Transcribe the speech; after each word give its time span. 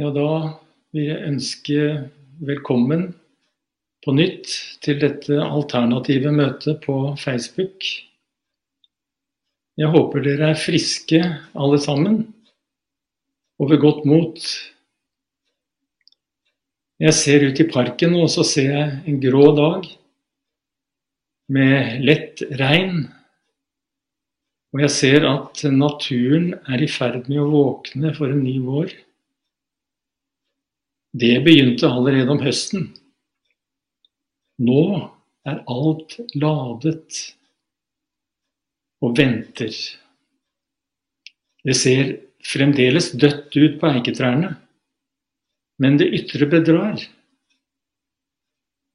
Ja, 0.00 0.08
da 0.08 0.28
vil 0.96 1.04
jeg 1.04 1.24
ønske 1.28 1.80
velkommen 2.40 3.10
på 4.00 4.14
nytt 4.16 4.54
til 4.80 4.96
dette 5.02 5.36
alternative 5.44 6.32
møtet 6.32 6.78
på 6.86 6.94
Facebook. 7.20 7.84
Jeg 9.76 9.92
håper 9.92 10.24
dere 10.24 10.54
er 10.54 10.62
friske 10.62 11.20
alle 11.52 11.82
sammen, 11.84 12.16
og 13.60 13.68
ved 13.74 13.82
godt 13.84 14.08
mot. 14.08 14.40
Jeg 17.04 17.20
ser 17.20 17.44
ut 17.50 17.60
i 17.60 17.68
parken, 17.68 18.16
og 18.16 18.32
så 18.32 18.48
ser 18.48 18.72
jeg 18.72 18.98
en 19.12 19.22
grå 19.28 19.44
dag 19.60 19.92
med 21.52 22.00
lett 22.08 22.46
regn. 22.64 23.04
Og 24.72 24.86
jeg 24.86 24.96
ser 24.96 25.30
at 25.36 25.66
naturen 25.68 26.54
er 26.64 26.80
i 26.80 26.88
ferd 26.88 27.26
med 27.28 27.44
å 27.44 27.50
våkne 27.52 28.16
for 28.16 28.32
en 28.32 28.46
ny 28.48 28.56
vår. 28.64 29.02
Det 31.12 31.42
begynte 31.44 31.90
allerede 31.92 32.32
om 32.32 32.40
høsten. 32.40 32.86
Nå 34.64 34.84
er 35.44 35.58
alt 35.68 36.16
ladet 36.38 37.18
og 39.02 39.16
venter. 39.18 39.74
Det 41.62 41.74
ser 41.76 42.14
fremdeles 42.42 43.10
dødt 43.12 43.52
ut 43.58 43.76
på 43.80 43.90
eiketrærne, 43.90 44.54
men 45.82 45.98
det 46.00 46.08
ytre 46.16 46.48
bedrar. 46.50 47.04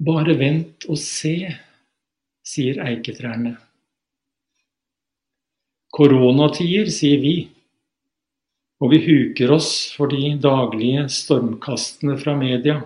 Bare 0.08 0.36
vent 0.40 0.88
og 0.90 0.98
se, 1.02 1.36
sier 2.46 2.82
eiketrærne. 2.86 3.56
Koronatider, 5.94 6.90
sier 6.94 7.22
vi 7.22 7.36
og 8.78 8.92
vi 8.94 9.00
huker 9.06 9.52
oss 9.56 9.72
for 9.98 10.12
de 10.12 10.36
daglige 10.42 11.08
stormkastene 11.10 12.18
fra 12.22 12.36
media. 12.38 12.82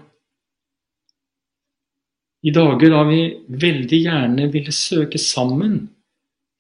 I 2.42 2.54
dager 2.56 2.94
da 2.94 3.02
vi 3.10 3.24
veldig 3.62 4.00
gjerne 4.06 4.48
ville 4.54 4.74
søke 4.74 5.20
sammen, 5.22 5.84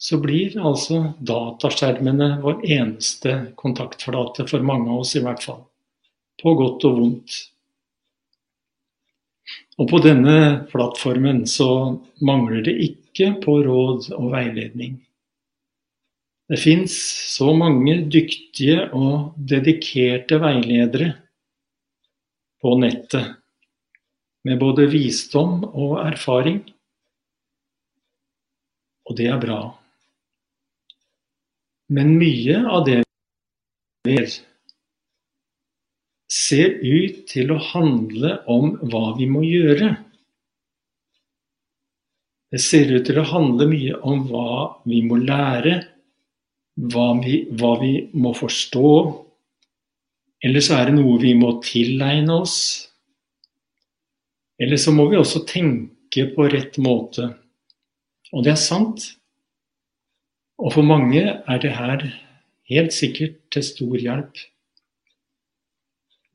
så 0.02 0.18
blir 0.22 0.58
altså 0.58 1.14
dataskjermene 1.22 2.36
vår 2.42 2.66
eneste 2.66 3.36
kontaktflate 3.58 4.48
for 4.50 4.66
mange 4.66 4.90
av 4.90 5.04
oss, 5.04 5.16
i 5.16 5.24
hvert 5.24 5.44
fall. 5.46 5.64
På 6.42 6.54
godt 6.58 6.86
og 6.90 7.00
vondt. 7.00 7.38
Og 9.82 9.88
på 9.90 10.02
denne 10.04 10.38
plattformen 10.70 11.46
så 11.50 11.70
mangler 12.26 12.66
det 12.66 12.76
ikke 12.86 13.32
på 13.42 13.62
råd 13.66 14.12
og 14.18 14.28
veiledning. 14.34 15.00
Det 16.52 16.58
fins 16.60 16.92
så 17.32 17.54
mange 17.56 17.94
dyktige 18.12 18.90
og 18.92 19.38
dedikerte 19.48 20.36
veiledere 20.44 21.14
på 22.60 22.74
nettet, 22.82 23.38
med 24.44 24.60
både 24.60 24.90
visdom 24.92 25.62
og 25.70 26.02
erfaring. 26.04 26.58
Og 29.08 29.16
det 29.16 29.30
er 29.32 29.40
bra. 29.40 29.62
Men 31.96 32.18
mye 32.20 32.60
av 32.68 32.84
det 32.90 32.98
vi 34.04 34.18
gjør, 34.18 34.36
ser 36.32 36.76
ut 36.84 37.24
til 37.32 37.56
å 37.56 37.62
handle 37.72 38.34
om 38.52 38.76
hva 38.92 39.06
vi 39.16 39.30
må 39.32 39.46
gjøre. 39.48 39.94
Det 42.52 42.60
ser 42.60 42.92
ut 42.92 43.08
til 43.08 43.24
å 43.24 43.28
handle 43.32 43.72
mye 43.72 44.04
om 44.04 44.28
hva 44.28 44.52
vi 44.84 45.00
må 45.08 45.24
lære, 45.24 45.80
hva 46.82 47.12
vi, 47.22 47.44
hva 47.58 47.76
vi 47.82 47.94
må 48.18 48.34
forstå, 48.38 48.94
eller 50.42 50.64
så 50.66 50.80
er 50.80 50.90
det 50.90 50.98
noe 50.98 51.20
vi 51.22 51.36
må 51.38 51.54
tilegne 51.62 52.40
oss. 52.42 52.58
Eller 54.62 54.80
så 54.82 54.94
må 54.94 55.08
vi 55.12 55.20
også 55.20 55.44
tenke 55.50 56.26
på 56.34 56.48
rett 56.50 56.80
måte. 56.82 57.28
Og 58.34 58.46
det 58.46 58.56
er 58.56 58.62
sant. 58.62 59.06
Og 60.62 60.74
for 60.74 60.86
mange 60.86 61.22
er 61.22 61.62
det 61.62 61.74
her 61.78 62.06
helt 62.72 62.94
sikkert 62.94 63.38
til 63.53 63.66
stor 63.66 63.96
hjelp. 64.02 64.42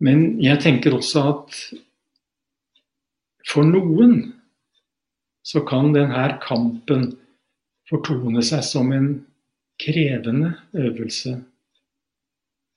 Men 0.03 0.41
jeg 0.43 0.61
tenker 0.63 0.95
også 0.95 1.23
at 1.33 1.61
for 3.47 3.67
noen 3.67 4.19
så 5.47 5.63
kan 5.67 5.93
denne 5.95 6.27
kampen 6.43 7.13
fortone 7.87 8.43
seg 8.45 8.65
som 8.67 8.91
en 8.95 9.09
krevende 9.81 10.55
øvelse. 10.75 11.37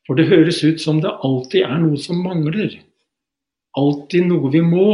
For 0.07 0.17
det 0.17 0.29
høres 0.31 0.63
ut 0.65 0.81
som 0.81 1.01
det 1.03 1.11
alltid 1.23 1.63
er 1.67 1.77
noe 1.83 1.97
som 2.01 2.21
mangler. 2.25 2.79
Alltid 3.77 4.25
noe 4.25 4.51
vi 4.51 4.61
må. 4.65 4.89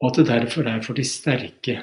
Og 0.00 0.06
at 0.08 0.16
det 0.16 0.30
derfor 0.30 0.68
er 0.70 0.80
for 0.84 0.96
de 0.96 1.04
sterke. 1.04 1.76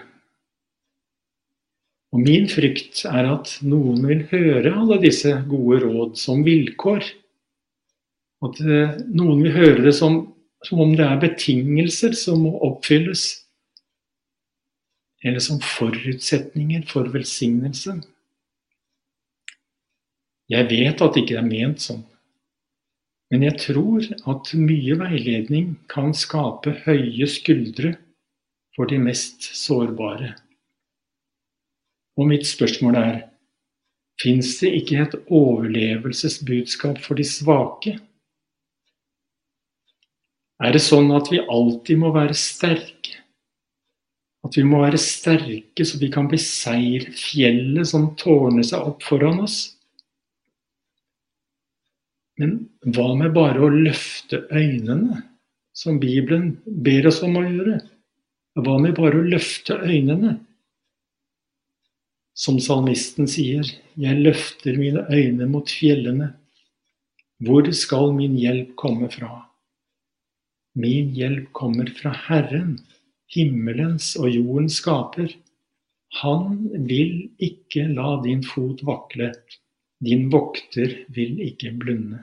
Og 2.16 2.24
min 2.24 2.48
frykt 2.50 3.03
er 3.06 3.28
at 3.30 3.58
noen 3.68 4.02
vil 4.09 4.24
høre 4.31 4.74
alle 4.74 4.98
disse 5.04 5.36
gode 5.50 5.84
råd 5.84 6.16
som 6.18 6.42
vilkår. 6.48 7.06
At 8.48 8.62
eh, 8.64 8.98
noen 9.14 9.44
vil 9.44 9.54
høre 9.54 9.84
det 9.86 9.94
som, 9.98 10.24
som 10.66 10.81
om 10.81 10.96
det 10.98 11.06
er 11.06 11.22
betingelser 11.22 12.18
som 12.18 12.42
må 12.46 12.56
oppfylles 12.66 13.28
eller 15.23 15.41
som 15.44 15.61
forutsetninger 15.63 16.85
for 16.89 17.09
velsignelse. 17.13 17.97
Jeg 20.50 20.69
vet 20.69 21.01
at 21.01 21.16
det 21.16 21.25
ikke 21.25 21.39
er 21.41 21.47
ment 21.47 21.83
sånn, 21.83 22.03
men 23.31 23.44
jeg 23.44 23.57
tror 23.59 24.06
at 24.31 24.53
mye 24.56 24.95
veiledning 25.01 25.73
kan 25.91 26.13
skape 26.16 26.77
høye 26.85 27.27
skuldre 27.27 27.97
for 28.77 28.88
de 28.88 29.00
mest 29.01 29.50
sårbare. 29.57 30.31
Og 32.17 32.29
mitt 32.29 32.47
spørsmål 32.47 32.95
er 33.01 33.17
fins 34.22 34.56
det 34.61 34.72
ikke 34.79 35.01
et 35.03 35.17
overlevelsesbudskap 35.27 37.01
for 37.03 37.19
de 37.19 37.25
svake? 37.27 37.97
Er 40.63 40.73
det 40.73 40.81
sånn 40.81 41.11
at 41.13 41.27
vi 41.29 41.44
alltid 41.44 42.00
må 42.01 42.13
være 42.16 42.38
sterke? 42.38 43.26
At 44.46 44.58
vi 44.58 44.64
må 44.68 44.84
være 44.84 45.00
sterke 45.02 45.86
så 45.88 45.98
vi 46.02 46.12
kan 46.14 46.30
beseire 46.31 47.12
fjellet 47.18 47.90
som 47.90 48.12
tårner 48.20 48.66
seg 48.68 48.86
opp 48.92 49.06
foran 49.06 49.42
oss. 49.44 49.58
Men 52.38 52.58
hva 52.86 53.09
med 53.18 53.34
bare 53.34 53.64
å 53.66 53.72
løfte 53.74 54.44
øynene, 54.53 55.24
som 55.78 55.98
Bibelen 56.02 56.58
ber 56.66 57.09
oss 57.09 57.24
om 57.25 57.38
å 57.40 57.46
gjøre? 57.46 57.80
Hva 58.58 58.78
med 58.81 58.96
bare 58.98 59.20
å 59.20 59.30
løfte 59.34 59.78
øynene? 59.81 60.38
Som 62.38 62.59
salmisten 62.62 63.30
sier, 63.30 63.66
jeg 63.98 64.22
løfter 64.22 64.78
mine 64.78 65.04
øyne 65.09 65.48
mot 65.50 65.69
fjellene. 65.69 66.31
Hvor 67.42 67.66
skal 67.74 68.14
min 68.18 68.38
hjelp 68.38 68.75
komme 68.78 69.09
fra? 69.14 69.31
Min 70.78 71.09
hjelp 71.18 71.50
kommer 71.58 71.90
fra 71.98 72.14
Herren 72.28 72.78
himmelens 73.33 74.15
og 74.19 74.29
jordens 74.31 74.79
skaper. 74.81 75.33
Han 76.21 76.59
vil 76.88 77.29
ikke 77.43 77.88
la 77.91 78.15
din 78.23 78.43
fot 78.45 78.83
vakle, 78.88 79.33
din 80.03 80.27
vokter 80.31 80.93
vil 81.13 81.41
ikke 81.43 81.73
blunde. 81.79 82.21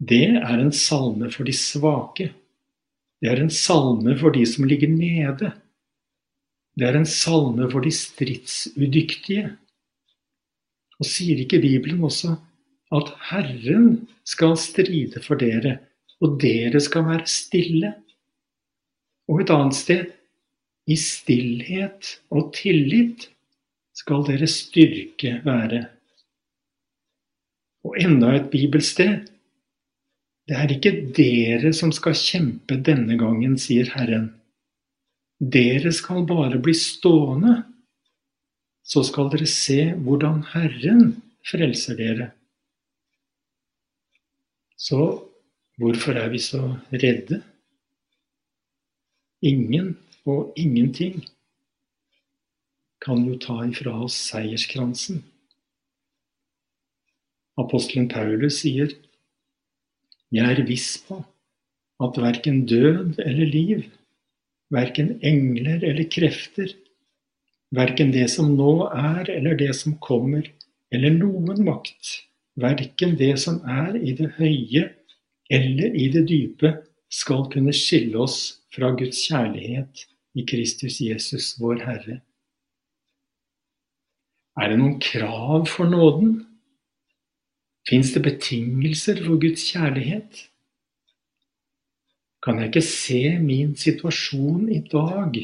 Det 0.00 0.24
er 0.40 0.58
en 0.58 0.72
salme 0.72 1.30
for 1.32 1.44
de 1.44 1.52
svake. 1.52 2.30
Det 3.20 3.28
er 3.28 3.42
en 3.42 3.52
salme 3.52 4.14
for 4.20 4.32
de 4.32 4.46
som 4.48 4.64
ligger 4.64 4.88
nede. 4.88 5.50
Det 6.78 6.86
er 6.88 6.96
en 6.96 7.08
salme 7.08 7.66
for 7.70 7.84
de 7.84 7.92
stridsudyktige. 7.92 9.50
Og 11.00 11.08
sier 11.08 11.42
ikke 11.42 11.60
Bibelen 11.60 12.04
også 12.04 12.36
at 12.96 13.12
Herren 13.30 14.08
skal 14.26 14.56
stride 14.58 15.22
for 15.24 15.38
dere, 15.40 15.78
og 16.20 16.40
dere 16.42 16.80
skal 16.82 17.06
være 17.06 17.28
stille? 17.30 17.92
Og 19.30 19.44
et 19.44 19.52
annet 19.54 19.78
sted 19.78 20.08
i 20.90 20.96
stillhet 20.98 22.16
og 22.34 22.50
tillit 22.56 23.28
skal 23.94 24.24
deres 24.26 24.56
styrke 24.64 25.36
være. 25.44 25.84
Og 27.86 27.96
enda 28.02 28.34
et 28.36 28.50
bibelsted. 28.52 29.28
Det 30.50 30.56
er 30.58 30.72
ikke 30.74 30.92
dere 31.14 31.70
som 31.76 31.92
skal 31.94 32.16
kjempe 32.18 32.80
denne 32.82 33.14
gangen, 33.20 33.54
sier 33.60 33.92
Herren. 33.94 34.32
Dere 35.40 35.92
skal 35.94 36.26
bare 36.28 36.58
bli 36.60 36.74
stående. 36.76 37.60
Så 38.82 39.04
skal 39.06 39.30
dere 39.32 39.46
se 39.46 39.92
hvordan 39.94 40.42
Herren 40.50 41.14
frelser 41.46 41.96
dere. 42.00 42.30
Så 44.80 44.98
hvorfor 45.78 46.18
er 46.18 46.28
vi 46.32 46.42
så 46.42 46.64
redde? 46.90 47.44
Ingen 49.40 49.94
og 50.28 50.52
ingenting 50.60 51.22
kan 53.00 53.22
jo 53.24 53.38
ta 53.40 53.62
ifra 53.64 53.94
oss 54.04 54.18
seierskransen. 54.28 55.22
Apostelen 57.60 58.10
Paulus 58.12 58.60
sier 58.60 58.92
Jeg 60.30 60.44
er 60.44 60.60
viss 60.68 60.92
på 61.06 61.22
at 62.04 62.20
verken 62.20 62.66
død 62.68 63.16
eller 63.24 63.48
liv, 63.48 63.88
verken 64.72 65.16
engler 65.24 65.80
eller 65.88 66.04
krefter, 66.12 66.76
verken 67.72 68.12
det 68.12 68.28
som 68.32 68.52
nå 68.60 68.74
er 68.92 69.24
eller 69.32 69.56
det 69.56 69.72
som 69.76 69.96
kommer, 70.04 70.44
eller 70.92 71.16
noen 71.16 71.64
makt, 71.64 72.26
verken 72.60 73.16
det 73.16 73.34
som 73.40 73.60
er 73.64 73.96
i 73.96 74.14
det 74.20 74.34
høye 74.36 74.86
eller 75.50 75.96
i 75.96 76.08
det 76.12 76.26
dype, 76.28 76.76
skal 77.10 77.48
kunne 77.52 77.74
skille 77.74 78.18
oss 78.22 78.60
fra 78.74 78.92
Guds 78.98 79.18
kjærlighet 79.26 80.06
i 80.38 80.44
Kristus 80.46 81.00
Jesus, 81.02 81.56
vår 81.58 81.82
Herre. 81.84 82.20
Er 84.60 84.70
det 84.70 84.78
noen 84.78 84.98
krav 85.02 85.66
for 85.70 85.90
nåden? 85.90 86.40
Fins 87.88 88.12
det 88.14 88.22
betingelser 88.22 89.22
for 89.24 89.40
Guds 89.42 89.64
kjærlighet? 89.72 90.46
Kan 92.44 92.58
jeg 92.58 92.70
ikke 92.70 92.86
se 92.86 93.22
min 93.42 93.74
situasjon 93.76 94.68
i 94.72 94.80
dag 94.92 95.36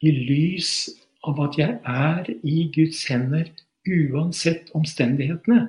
i 0.00 0.10
lys 0.14 0.90
av 1.26 1.40
at 1.46 1.58
jeg 1.58 1.78
er 1.84 2.30
i 2.46 2.68
Guds 2.74 3.02
hender 3.10 3.50
uansett 3.88 4.70
omstendighetene? 4.76 5.66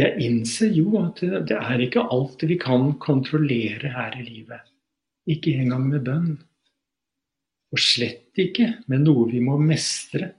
Jeg 0.00 0.18
innser 0.26 0.72
jo 0.74 0.96
at 0.98 1.20
det 1.22 1.54
er 1.54 1.82
ikke 1.84 2.02
alt 2.10 2.42
vi 2.42 2.56
kan 2.58 2.96
kontrollere 3.02 3.92
her 3.94 4.16
i 4.18 4.24
livet. 4.26 4.64
Ikke 5.30 5.54
engang 5.54 5.86
med 5.88 6.02
bønn. 6.06 6.32
Og 7.74 7.82
slett 7.82 8.38
ikke 8.38 8.72
med 8.90 9.04
noe 9.06 9.28
vi 9.30 9.42
må 9.42 9.56
mestre. 9.58 10.32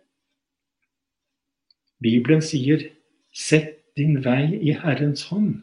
Bibelen 2.03 2.43
sier 2.43 2.91
'Sett 3.31 3.95
din 3.97 4.21
vei 4.23 4.59
i 4.59 4.71
Herrens 4.75 5.25
hånd, 5.31 5.61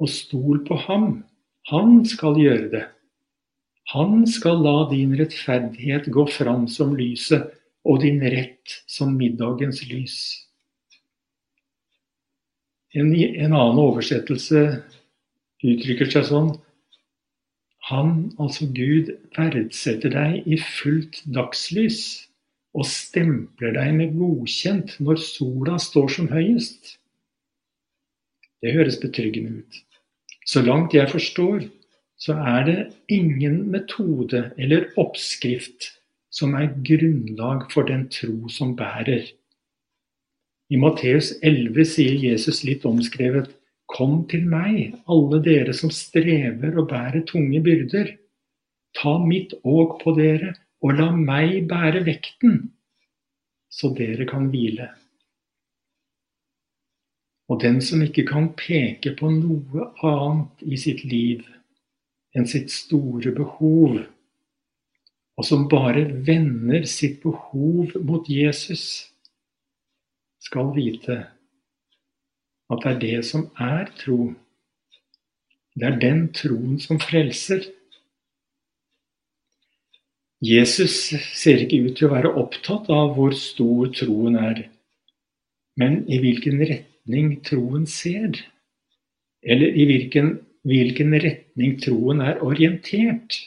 og 0.00 0.08
stol 0.08 0.62
på 0.64 0.76
ham. 0.86 1.24
Han 1.68 2.04
skal 2.04 2.36
gjøre 2.40 2.68
det. 2.72 2.84
Han 3.92 4.26
skal 4.28 4.62
la 4.64 4.88
din 4.90 5.12
rettferdighet 5.16 6.08
gå 6.12 6.24
fram 6.32 6.68
som 6.68 6.94
lyset, 6.96 7.52
og 7.84 8.00
din 8.00 8.20
rett 8.20 8.84
som 8.88 9.16
middagens 9.16 9.82
lys. 9.90 10.16
En, 12.94 13.10
en 13.14 13.52
annen 13.52 13.80
oversettelse 13.82 14.60
uttrykker 15.64 16.10
seg 16.12 16.28
sånn 16.28 16.52
Han, 17.90 18.12
altså 18.40 18.68
Gud, 18.72 19.10
verdsetter 19.36 20.14
deg 20.14 20.46
i 20.48 20.56
fullt 20.56 21.18
dagslys 21.36 21.98
og 22.74 22.86
stempler 22.88 23.74
deg 23.76 23.90
med 23.98 24.14
godkjent 24.18 24.96
når 25.04 25.20
sola 25.20 25.76
står 25.82 26.14
som 26.14 26.30
høyest. 26.32 26.94
Det 28.64 28.72
høres 28.72 28.96
betryggende 29.02 29.60
ut. 29.60 29.82
Så 30.48 30.62
langt 30.64 30.96
jeg 30.96 31.10
forstår, 31.12 31.66
så 32.16 32.38
er 32.40 32.64
det 32.68 32.78
ingen 33.12 33.66
metode 33.74 34.46
eller 34.56 34.88
oppskrift 35.00 35.90
som 36.34 36.56
er 36.58 36.72
grunnlag 36.86 37.68
for 37.72 37.86
den 37.88 38.08
tro 38.08 38.48
som 38.48 38.72
bærer. 38.78 39.28
I 40.72 40.80
Matteus 40.80 41.34
11 41.42 41.84
sier 41.84 42.14
Jesus 42.16 42.62
litt 42.64 42.86
omskrevet 42.88 43.50
Kom 43.94 44.22
til 44.30 44.46
meg, 44.48 44.94
alle 45.12 45.42
dere 45.44 45.74
som 45.76 45.92
strever 45.92 46.78
og 46.80 46.88
bærer 46.88 47.20
tunge 47.28 47.60
byrder. 47.62 48.14
Ta 48.96 49.18
mitt 49.20 49.52
åk 49.60 49.98
på 50.00 50.14
dere, 50.16 50.54
og 50.80 50.96
la 50.98 51.10
meg 51.12 51.66
bære 51.68 52.04
vekten, 52.06 52.56
så 53.68 53.92
dere 53.96 54.26
kan 54.28 54.48
hvile. 54.52 54.88
Og 57.52 57.60
den 57.60 57.80
som 57.84 58.00
ikke 58.04 58.24
kan 58.28 58.50
peke 58.56 59.12
på 59.18 59.28
noe 59.32 59.90
annet 60.00 60.64
i 60.64 60.80
sitt 60.80 61.04
liv 61.04 61.44
enn 62.34 62.48
sitt 62.50 62.72
store 62.72 63.34
behov, 63.36 64.00
og 65.34 65.46
som 65.46 65.68
bare 65.68 66.06
vender 66.26 66.86
sitt 66.88 67.20
behov 67.22 67.92
mot 68.00 68.28
Jesus, 68.30 69.13
skal 70.44 70.74
vite 70.76 71.22
at 72.72 72.82
det 72.84 72.90
er 72.90 73.00
det 73.00 73.20
som 73.28 73.48
er 73.60 73.88
tro. 74.00 74.32
Det 75.74 75.88
er 75.88 75.98
den 76.00 76.28
troen 76.36 76.78
som 76.80 77.00
frelser. 77.02 77.64
Jesus 80.44 81.14
ser 81.34 81.62
ikke 81.64 81.80
ut 81.86 81.96
til 81.98 82.08
å 82.08 82.14
være 82.14 82.32
opptatt 82.40 82.90
av 82.92 83.14
hvor 83.16 83.34
stor 83.38 83.92
troen 83.96 84.36
er, 84.36 84.66
men 85.80 86.02
i 86.10 86.18
hvilken 86.20 86.60
retning 86.60 87.38
troen 87.46 87.86
ser, 87.88 88.36
eller 89.44 89.72
i 89.72 89.86
hvilken, 89.88 90.34
hvilken 90.68 91.16
retning 91.22 91.78
troen 91.80 92.20
er 92.24 92.42
orientert. 92.44 93.40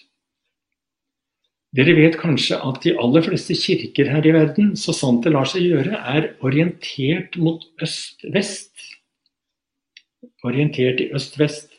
Dere 1.75 1.93
vet 1.97 2.15
kanskje 2.19 2.57
at 2.63 2.79
de 2.85 2.93
aller 2.95 3.25
fleste 3.25 3.55
kirker 3.59 4.07
her 4.07 4.25
i 4.25 4.31
verden, 4.31 4.71
så 4.79 4.95
sant 4.95 5.25
det 5.25 5.33
lar 5.33 5.49
seg 5.49 5.65
gjøre, 5.67 5.99
er 5.99 6.29
orientert 6.45 7.35
mot 7.41 7.65
øst-vest. 7.83 8.71
Orientert 10.47 11.01
i 11.03 11.09
øst-vest. 11.17 11.73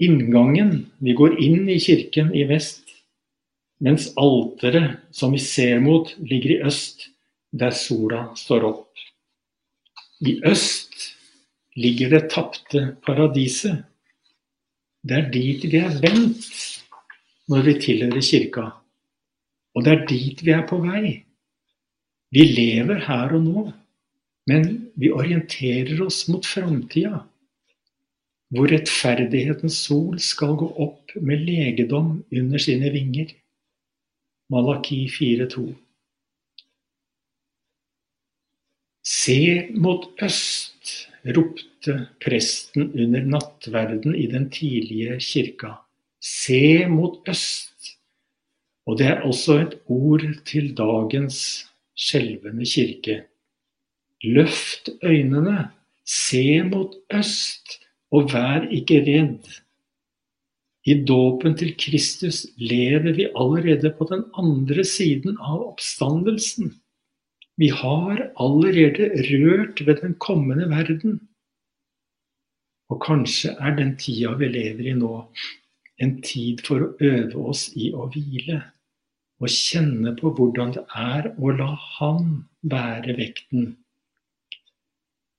Inngangen 0.00 0.88
Vi 0.98 1.14
går 1.14 1.36
inn 1.38 1.68
i 1.68 1.78
kirken 1.78 2.32
i 2.34 2.46
vest, 2.48 2.88
mens 3.84 4.10
alteret 4.18 4.98
som 5.14 5.32
vi 5.36 5.40
ser 5.44 5.78
mot, 5.84 6.10
ligger 6.18 6.56
i 6.56 6.60
øst, 6.66 7.10
der 7.52 7.70
sola 7.76 8.30
står 8.36 8.64
opp. 8.64 8.90
I 10.20 10.40
øst 10.44 11.14
ligger 11.76 12.10
det 12.16 12.30
tapte 12.32 12.96
paradiset. 13.06 13.84
Det 15.06 15.16
er 15.16 15.30
dit 15.32 15.64
vi 15.64 15.78
er 15.80 15.96
vendt 16.02 16.50
når 17.48 17.64
vi 17.68 17.78
tilhører 17.80 18.24
kirka. 18.24 18.66
Og 19.74 19.84
det 19.86 19.92
er 19.92 20.06
dit 20.10 20.40
vi 20.44 20.54
er 20.54 20.64
på 20.68 20.80
vei. 20.82 21.20
Vi 22.34 22.46
lever 22.46 23.02
her 23.06 23.34
og 23.36 23.42
nå, 23.44 23.64
men 24.50 24.66
vi 24.98 25.10
orienterer 25.14 26.00
oss 26.04 26.24
mot 26.30 26.46
framtida, 26.46 27.24
hvor 28.50 28.70
rettferdighetens 28.70 29.76
sol 29.86 30.18
skal 30.22 30.56
gå 30.58 30.70
opp 30.86 31.14
med 31.22 31.44
legedom 31.46 32.16
under 32.34 32.62
sine 32.62 32.90
vinger. 32.94 33.30
Malaki 34.50 35.04
4,2. 35.10 35.68
Se 39.06 39.38
mot 39.78 40.10
øst, 40.22 40.90
ropte 41.36 41.94
presten 42.22 42.90
under 42.90 43.26
nattverden 43.36 44.14
i 44.18 44.26
den 44.30 44.50
tidlige 44.50 45.18
kirka. 45.22 45.76
Se 46.20 46.86
mot 46.90 47.28
øst. 47.28 47.99
Og 48.88 48.98
det 48.98 49.06
er 49.06 49.26
også 49.28 49.58
et 49.60 49.74
ord 49.92 50.24
til 50.48 50.72
dagens 50.76 51.40
skjelvende 51.98 52.66
kirke. 52.66 53.16
Løft 54.24 54.90
øynene, 55.04 55.70
se 56.04 56.62
mot 56.68 56.94
øst, 57.14 57.78
og 58.10 58.32
vær 58.32 58.66
ikke 58.74 59.00
redd. 59.06 59.46
I 60.88 60.96
dåpen 61.04 61.56
til 61.60 61.74
Kristus 61.76 62.46
lever 62.56 63.12
vi 63.16 63.28
allerede 63.36 63.92
på 63.98 64.06
den 64.10 64.24
andre 64.34 64.84
siden 64.84 65.36
av 65.36 65.60
oppstandelsen. 65.72 66.72
Vi 67.60 67.68
har 67.68 68.22
allerede 68.40 69.10
rørt 69.28 69.82
ved 69.86 70.00
den 70.00 70.14
kommende 70.14 70.70
verden. 70.70 71.20
Og 72.90 73.02
kanskje 73.04 73.52
er 73.60 73.76
den 73.76 73.92
tida 74.00 74.32
vi 74.40 74.48
lever 74.48 74.88
i 74.90 74.96
nå, 74.96 75.12
en 76.00 76.16
tid 76.24 76.62
for 76.66 76.84
å 76.84 76.92
øve 77.12 77.46
oss 77.52 77.68
i 77.76 77.90
å 77.92 78.08
hvile 78.12 78.60
og 79.40 79.52
kjenne 79.52 80.12
på 80.18 80.32
hvordan 80.36 80.74
det 80.76 80.82
er 80.96 81.30
å 81.40 81.52
la 81.56 81.70
Han 81.96 82.32
bære 82.60 83.16
vekten. 83.16 83.70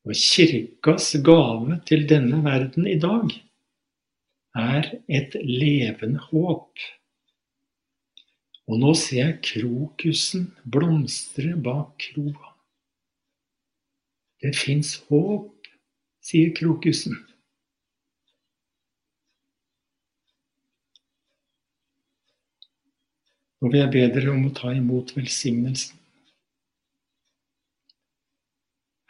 Og 0.01 0.17
kirkas 0.17 1.11
gave 1.21 1.77
til 1.85 2.07
denne 2.09 2.41
verden 2.45 2.87
i 2.89 2.97
dag 3.01 3.29
er 4.57 4.89
et 5.05 5.37
levende 5.45 6.23
håp. 6.31 6.81
Og 8.65 8.81
nå 8.81 8.93
ser 8.97 9.21
jeg 9.21 9.41
krokusen 9.45 10.49
blomstre 10.65 11.53
bak 11.61 11.93
kroa. 12.01 12.55
Det 14.41 14.55
fins 14.57 14.95
håp, 15.09 15.53
sier 16.25 16.49
krokusen. 16.57 17.19
Vil 23.61 23.77
jeg 23.77 23.91
bedre 23.93 24.31
om 24.33 24.47
å 24.47 24.53
ta 24.57 24.71
imot 24.73 25.13
velsignelsen. 25.13 25.97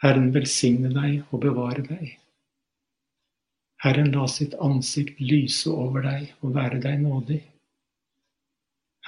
Herren 0.02 0.32
velsigne 0.34 0.90
deg 0.92 1.30
og 1.30 1.44
bevare 1.44 1.84
deg. 1.86 2.16
Herren 3.82 4.12
la 4.14 4.26
sitt 4.30 4.54
ansikt 4.62 5.20
lyse 5.22 5.70
over 5.70 6.04
deg 6.04 6.28
og 6.42 6.56
være 6.58 6.80
deg 6.82 7.00
nådig. 7.02 7.40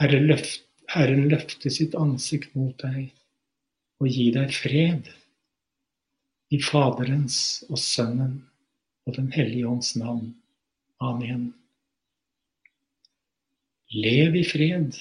Herren, 0.00 0.26
løft, 0.30 0.64
Herren 0.90 1.28
løfte 1.30 1.70
sitt 1.70 1.94
ansikt 1.98 2.54
mot 2.58 2.74
deg 2.82 3.10
og 4.02 4.10
gi 4.10 4.30
deg 4.34 4.54
fred 4.54 5.10
i 6.54 6.60
Faderens 6.62 7.38
og 7.68 7.78
Sønnen 7.82 8.38
og 9.04 9.18
Den 9.18 9.30
hellige 9.34 9.68
ånds 9.68 9.94
navn. 10.00 10.32
Amen. 11.04 11.50
Lev 13.94 14.38
i 14.40 14.44
fred 14.46 14.96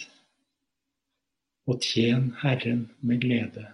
og 1.69 1.79
tjen 1.83 2.31
Herren 2.41 2.87
med 2.99 3.21
glede. 3.23 3.67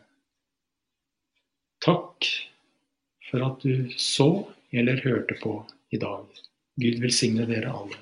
Takk 1.84 2.28
for 3.30 3.46
at 3.46 3.64
du 3.64 3.90
så 3.98 4.30
eller 4.72 5.02
hørte 5.04 5.38
på 5.42 5.56
i 5.92 5.98
dag. 6.02 6.26
Gud 6.80 7.02
velsigne 7.02 7.48
dere 7.50 7.72
alle. 7.74 7.98